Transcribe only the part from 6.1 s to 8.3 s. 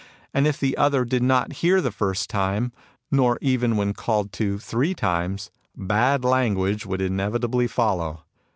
language would inevitably follow.